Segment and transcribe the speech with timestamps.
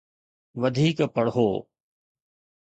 [0.61, 1.47] وڌيڪ پڙهو